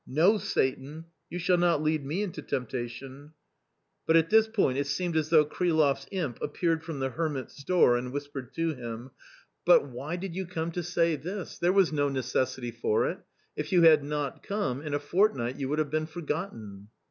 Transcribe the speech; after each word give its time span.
No, 0.07 0.39
Satan, 0.39 1.05
you 1.29 1.37
shall 1.37 1.59
not 1.59 1.83
lead 1.83 2.03
me 2.03 2.23
into 2.23 2.41
temptation!" 2.41 3.33
But 4.07 4.15
at 4.17 4.31
this 4.31 4.47
point 4.47 4.79
it 4.79 4.87
seemed 4.87 5.15
as 5.15 5.29
though 5.29 5.45
Kriloffs 5.45 6.07
imp 6.09 6.41
appeared 6.41 6.83
from 6.83 6.97
the 6.99 7.11
hermit's 7.11 7.57
store 7.57 7.95
and 7.95 8.11
whispered 8.11 8.51
to 8.55 8.73
him, 8.73 9.11
"But 9.63 9.81
2i8 9.81 9.81
A 9.81 9.81
COMMON 9.81 9.87
STORY 9.91 9.93
why 9.97 10.15
did 10.15 10.35
you 10.35 10.45
come 10.47 10.71
to 10.71 10.81
say 10.81 11.15
this? 11.17 11.59
there 11.59 11.71
was 11.71 11.93
no 11.93 12.09
necessity 12.09 12.71
for 12.71 13.05
it; 13.09 13.19
if 13.55 13.71
you 13.71 13.83
had 13.83 14.03
not 14.03 14.41
come, 14.41 14.81
in 14.81 14.95
a 14.95 14.99
fortnight 14.99 15.59
you 15.59 15.69
would 15.69 15.77
have 15.77 15.91
been 15.91 16.07
forgotten." 16.07 16.87